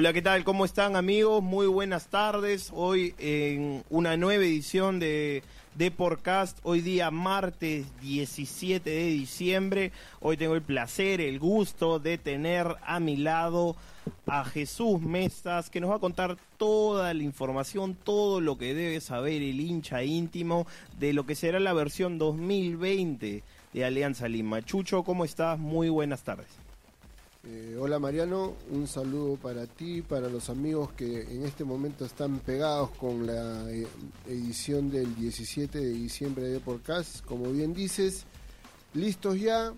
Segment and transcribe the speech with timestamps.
[0.00, 0.44] Hola, ¿qué tal?
[0.44, 1.42] ¿Cómo están amigos?
[1.42, 2.70] Muy buenas tardes.
[2.72, 5.42] Hoy en una nueva edición de
[5.74, 6.58] de Podcast.
[6.62, 9.92] Hoy día martes 17 de diciembre.
[10.20, 13.76] Hoy tengo el placer, el gusto de tener a mi lado
[14.26, 19.02] a Jesús Mestas, que nos va a contar toda la información, todo lo que debe
[19.02, 20.66] saber el hincha íntimo
[20.98, 23.42] de lo que será la versión 2020
[23.74, 24.62] de Alianza Lima.
[24.62, 25.58] Chucho, ¿cómo estás?
[25.58, 26.69] Muy buenas tardes.
[27.42, 32.38] Eh, hola Mariano, un saludo para ti, para los amigos que en este momento están
[32.40, 33.86] pegados con la eh,
[34.26, 37.24] edición del 17 de diciembre de Podcast.
[37.24, 38.26] Como bien dices,
[38.92, 39.72] listos ya,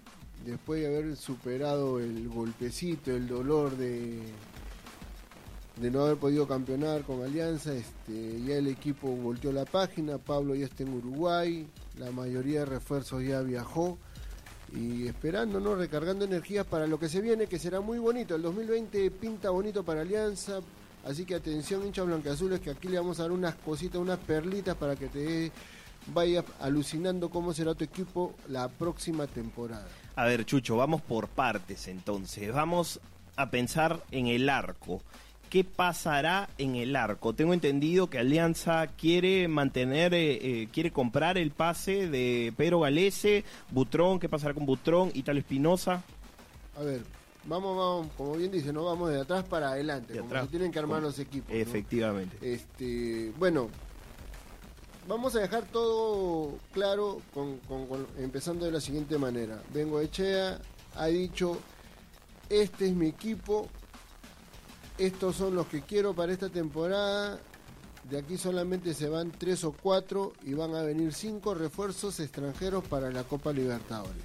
[0.44, 4.18] después de haber superado el golpecito, el dolor de,
[5.76, 10.56] de no haber podido campeonar con Alianza, este, ya el equipo volteó la página, Pablo
[10.56, 13.98] ya está en Uruguay, la mayoría de refuerzos ya viajó
[14.74, 15.74] y esperando, ¿no?
[15.74, 18.34] Recargando energías para lo que se viene, que será muy bonito.
[18.34, 20.60] El 2020 pinta bonito para Alianza,
[21.04, 24.76] así que atención hinchas blanqueazules, que aquí le vamos a dar unas cositas, unas perlitas
[24.76, 25.52] para que te
[26.06, 29.86] vayas alucinando cómo será tu equipo la próxima temporada.
[30.16, 32.52] A ver, Chucho, vamos por partes entonces.
[32.52, 33.00] Vamos
[33.36, 35.02] a pensar en el arco
[35.52, 37.34] qué pasará en el arco.
[37.34, 43.44] Tengo entendido que Alianza quiere mantener, eh, eh, quiere comprar el pase de Pedro Galese,
[43.70, 46.02] Butrón, qué pasará con Butrón, Italo Espinosa.
[46.74, 47.02] A ver,
[47.44, 50.78] vamos, vamos, como bien dice, no vamos de atrás para adelante, como se tienen que
[50.78, 51.54] armar los equipos.
[51.54, 52.34] Efectivamente.
[52.40, 53.68] Este, bueno,
[55.06, 57.60] vamos a dejar todo claro con,
[58.16, 59.62] empezando de la siguiente manera.
[59.74, 60.58] Vengo Echea,
[60.96, 61.58] ha dicho,
[62.48, 63.68] este es mi equipo,
[64.98, 67.40] estos son los que quiero para esta temporada.
[68.08, 72.84] De aquí solamente se van tres o cuatro y van a venir cinco refuerzos extranjeros
[72.84, 74.22] para la Copa Libertadores.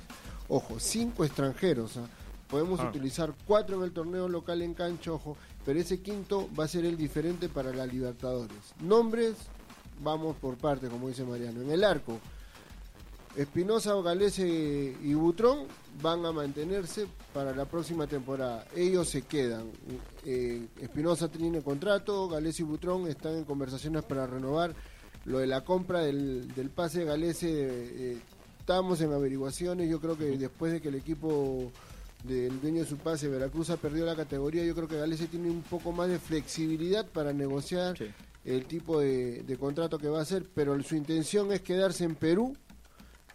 [0.49, 1.97] Ojo, cinco extranjeros.
[1.97, 2.07] ¿ah?
[2.49, 2.89] Podemos ah.
[2.89, 6.85] utilizar cuatro en el torneo local en cancha, ojo, pero ese quinto va a ser
[6.85, 8.57] el diferente para la Libertadores.
[8.81, 9.35] Nombres,
[10.01, 11.61] vamos por parte, como dice Mariano.
[11.61, 12.19] En el arco,
[13.37, 15.67] Espinosa, Galese y Butrón
[16.01, 17.05] van a mantenerse
[17.35, 18.65] para la próxima temporada.
[18.75, 19.69] Ellos se quedan.
[20.25, 24.73] Eh, Espinosa tiene contrato, Galese y Butrón están en conversaciones para renovar.
[25.25, 28.17] Lo de la compra del, pase de Galese, eh,
[28.59, 29.87] estamos en averiguaciones.
[29.87, 31.71] Yo creo que después de que el equipo
[32.23, 35.51] del dueño de su pase, Veracruz, ha perdido la categoría, yo creo que Galese tiene
[35.51, 37.95] un poco más de flexibilidad para negociar
[38.43, 42.15] el tipo de, de contrato que va a hacer, pero su intención es quedarse en
[42.15, 42.55] Perú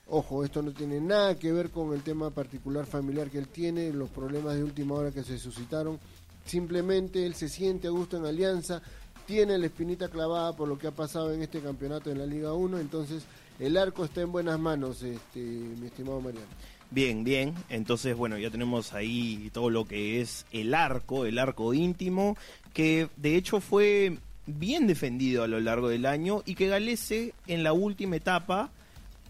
[0.08, 3.92] Ojo, esto no tiene nada que ver con el tema particular familiar que él tiene,
[3.92, 5.98] los problemas de última hora que se suscitaron.
[6.44, 8.82] Simplemente él se siente a gusto en Alianza,
[9.26, 12.52] tiene la espinita clavada por lo que ha pasado en este campeonato en la Liga
[12.52, 13.22] 1, entonces
[13.58, 16.46] el arco está en buenas manos, este, mi estimado Mariano.
[16.90, 17.54] Bien, bien.
[17.70, 22.36] Entonces, bueno, ya tenemos ahí todo lo que es el arco, el arco íntimo,
[22.74, 27.62] que de hecho fue bien defendido a lo largo del año y que Galese en
[27.62, 28.70] la última etapa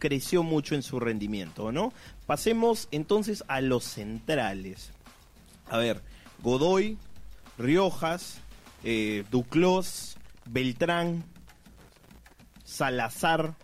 [0.03, 1.93] creció mucho en su rendimiento, ¿no?
[2.27, 4.91] Pasemos entonces a los centrales.
[5.71, 6.03] A ver,
[6.43, 6.99] Godoy,
[7.57, 8.39] Riojas,
[8.83, 11.23] eh, Duclos, Beltrán,
[12.65, 13.55] Salazar.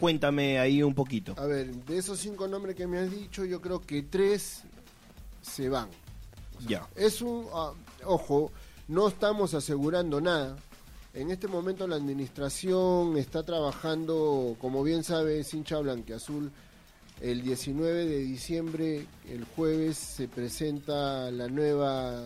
[0.00, 1.36] Cuéntame ahí un poquito.
[1.38, 4.64] A ver, de esos cinco nombres que me has dicho, yo creo que tres
[5.40, 5.88] se van.
[6.66, 6.84] ya.
[6.96, 7.46] Es un.
[7.54, 7.74] Ah,
[8.06, 8.50] ojo,
[8.88, 10.56] no estamos asegurando nada.
[11.14, 16.50] En este momento la administración está trabajando, como bien sabe, hincha blanqueazul.
[17.20, 22.24] El 19 de diciembre, el jueves, se presenta la nueva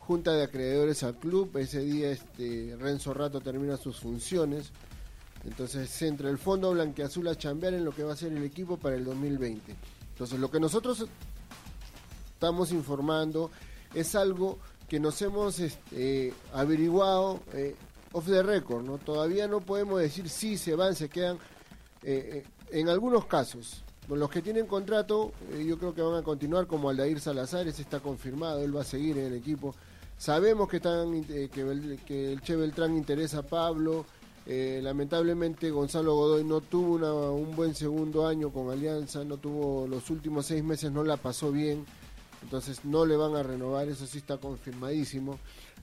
[0.00, 1.56] junta de acreedores al club.
[1.56, 4.70] Ese día este, Renzo Rato termina sus funciones.
[5.46, 8.44] Entonces se entra el fondo blanqueazul a chambear en lo que va a ser el
[8.44, 9.74] equipo para el 2020.
[10.10, 11.06] Entonces lo que nosotros
[12.34, 13.50] estamos informando
[13.94, 14.58] es algo
[14.88, 17.74] que nos hemos este, averiguado eh,
[18.16, 18.96] off the record, ¿no?
[18.96, 21.36] Todavía no podemos decir si se van, se quedan.
[22.02, 26.22] Eh, eh, en algunos casos, los que tienen contrato, eh, yo creo que van a
[26.22, 29.74] continuar como Aldair Salazar, ese está confirmado, él va a seguir en el equipo.
[30.16, 31.60] Sabemos que, están, que,
[32.32, 34.06] el Che Beltrán interesa a Pablo.
[34.46, 40.46] lamentablemente Gonzalo Godoy no tuvo un buen segundo año con Alianza, no tuvo los últimos
[40.46, 41.84] seis meses, no la pasó bien,
[42.42, 45.38] entonces no le van a renovar, eso sí está confirmadísimo.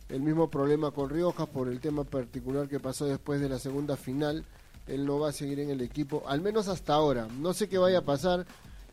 [0.09, 3.95] El mismo problema con Riojas por el tema particular que pasó después de la segunda
[3.97, 4.45] final.
[4.87, 7.27] Él no va a seguir en el equipo, al menos hasta ahora.
[7.39, 8.45] No sé qué vaya a pasar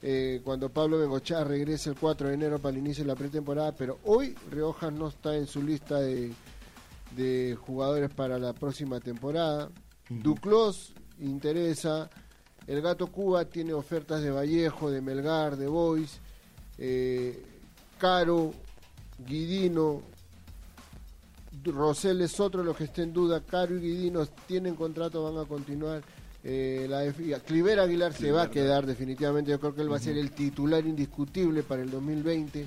[0.03, 3.73] eh, cuando Pablo Bengochá regrese el 4 de enero para el inicio de la pretemporada,
[3.73, 6.33] pero hoy Riojas no está en su lista de,
[7.61, 9.69] jugadores para la próxima temporada.
[10.09, 12.09] Duclos interesa.
[12.67, 16.21] El Gato Cuba tiene ofertas de Vallejo, de Melgar, de Boys.
[16.79, 17.45] Eh,
[17.99, 18.55] Caro,
[19.27, 20.03] Guidino,
[21.65, 23.41] Rosell es otro de los que está en duda.
[23.41, 26.03] Caro y Guidino tienen contrato, van a continuar.
[26.43, 29.51] Eh, la Cliver Aguilar se va a quedar definitivamente.
[29.51, 32.67] Yo creo que él va a ser el titular indiscutible para el 2020.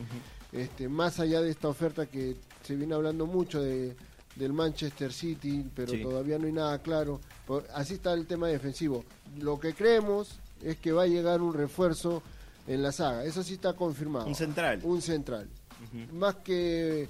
[0.52, 3.96] este, más allá de esta oferta que se viene hablando mucho de,
[4.36, 6.04] del Manchester City, pero Sí.
[6.04, 7.20] todavía no hay nada claro.
[7.48, 9.04] Por- así está el tema defensivo.
[9.40, 12.22] Lo que creemos es que va a llegar un refuerzo
[12.68, 13.24] en la saga.
[13.26, 14.28] Eso sí está confirmado.
[14.28, 14.80] Un central.
[14.84, 15.50] Un central.
[16.14, 17.10] Más que,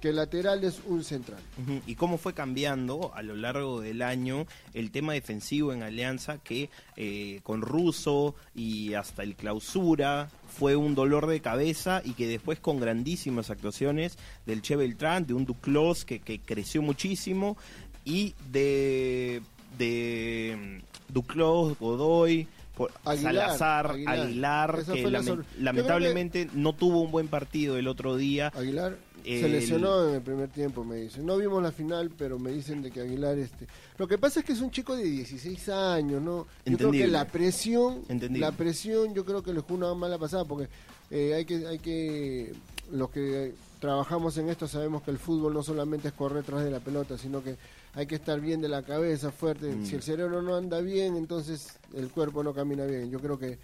[0.00, 1.40] que lateral es un central.
[1.86, 6.70] Y cómo fue cambiando a lo largo del año el tema defensivo en Alianza, que
[6.96, 12.58] eh, con Russo y hasta el clausura fue un dolor de cabeza y que después
[12.60, 14.16] con grandísimas actuaciones
[14.46, 17.56] del Che Beltrán, de un Duclos que, que creció muchísimo
[18.04, 19.42] y de,
[19.78, 22.48] de mm, Duclos, Godoy.
[22.76, 24.20] por- Aguilar, Salazar, Aguilar.
[24.20, 28.50] Aguilar, la que- lamentablemente no tuvo un buen partido el otro día.
[28.56, 31.26] Aguilar se lesionó en el primer tiempo, me dicen.
[31.26, 33.66] No vimos la final, pero me dicen de que Aguilar este.
[33.98, 36.46] Lo que pasa es que es un chico de 16 años, ¿no?
[36.64, 37.08] Yo creo que Entendible.
[37.08, 38.38] la presión, Entendible.
[38.40, 40.68] la presión, yo creo que le jugó una mala pasada porque
[41.10, 42.52] eh, hay que hay que
[42.92, 46.70] los que trabajamos en esto sabemos que el fútbol no solamente es correr tras de
[46.70, 47.56] la pelota, sino que
[47.94, 49.74] hay que estar bien de la cabeza, fuerte.
[49.74, 49.86] Mm.
[49.86, 53.10] Si el cerebro no anda bien, entonces el cuerpo no camina bien.
[53.10, 53.58] Yo creo que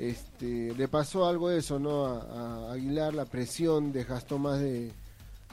[0.00, 2.06] este, le pasó algo eso, ¿no?
[2.06, 4.90] A, a Aguilar, la presión desgastó más de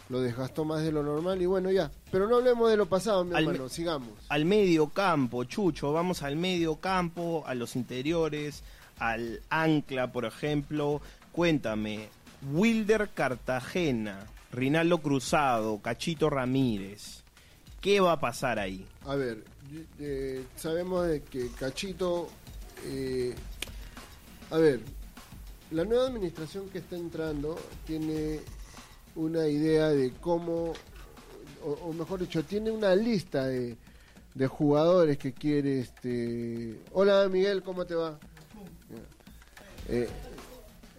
[0.10, 3.26] lo desgastó más de lo normal y bueno ya, pero no hablemos de lo pasado,
[3.26, 4.08] mi Al hermano, sigamos.
[4.30, 8.64] al medio campo, Chucho, vamos al medio campo, a los interiores,
[9.00, 11.02] al ancla, por ejemplo.
[11.34, 12.08] Cuéntame,
[12.54, 17.22] Wilder Cartagena, Rinaldo Cruzado, Cachito Ramírez,
[17.82, 18.88] ¿qué va a pasar ahí?
[19.06, 19.44] A ver,
[20.00, 22.30] eh, sabemos de que Cachito,
[22.86, 23.36] eh,
[24.52, 24.80] a ver,
[25.72, 28.40] la nueva administración que está entrando tiene
[29.16, 30.74] una idea de cómo,
[31.66, 33.76] o, o mejor dicho, tiene una lista de,
[34.34, 36.80] de jugadores que quiere, este...
[36.94, 38.18] Hola Miguel, ¿cómo te va?
[39.90, 40.08] Eh,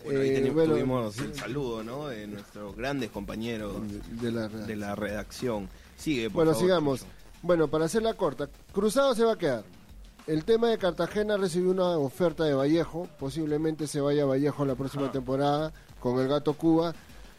[0.05, 2.09] Bueno, ahí eh, teni- bueno, tuvimos el saludo, ¿no?
[2.09, 5.69] De nuestros grandes compañeros de, de la de la redacción.
[5.97, 7.06] Sigue, por Bueno, favor, sigamos.
[7.43, 9.65] Bueno, para hacerla corta, Cruzado se va a quedar.
[10.29, 14.75] El tema de Cartagena recibió una oferta de Vallejo, posiblemente se vaya a Vallejo la
[14.75, 15.13] próxima Ajá.
[15.13, 16.95] temporada con el Gato Cuba.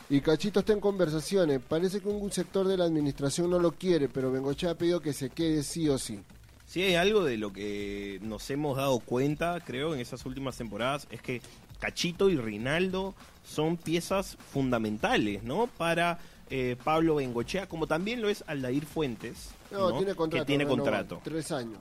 [0.09, 1.61] Y Cachito está en conversaciones.
[1.61, 5.13] Parece que un sector de la administración no lo quiere, pero Bengochea ha pedido que
[5.13, 6.19] se quede sí o sí.
[6.65, 11.05] Si hay algo de lo que nos hemos dado cuenta, creo, en esas últimas temporadas,
[11.11, 11.43] es que
[11.79, 13.13] Cachito y Rinaldo
[13.45, 15.67] son piezas fundamentales, ¿no?
[15.67, 16.17] Para
[16.49, 19.97] eh, Pablo Bengochea, como también lo es Aldair Fuentes, No, ¿no?
[19.97, 20.43] tiene contrato.
[20.43, 21.77] que tiene contrato, Tres años.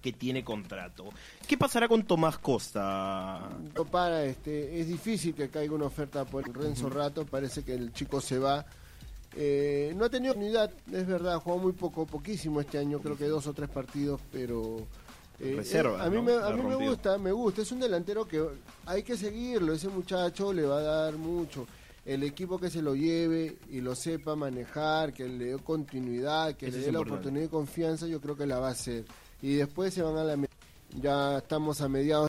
[0.00, 1.10] Que tiene contrato.
[1.46, 3.50] ¿Qué pasará con Tomás Costa?
[3.74, 7.92] No para, este, es difícil que caiga una oferta por Renzo Rato, parece que el
[7.92, 8.64] chico se va.
[9.36, 13.26] Eh, no ha tenido unidad, es verdad, jugó muy poco, poquísimo este año, creo que
[13.26, 14.78] dos o tres partidos, pero...
[15.38, 16.22] eh, Reserva, eh, a mí, ¿no?
[16.24, 18.44] me, a mí me gusta, me gusta, es un delantero que
[18.86, 21.66] hay que seguirlo, ese muchacho le va a dar mucho.
[22.04, 26.66] El equipo que se lo lleve y lo sepa manejar, que le dé continuidad, que
[26.68, 27.12] Eso le dé la importante.
[27.28, 29.04] oportunidad y confianza, yo creo que la va a hacer.
[29.42, 30.36] Y después se van a la...
[31.00, 32.28] Ya estamos a mediados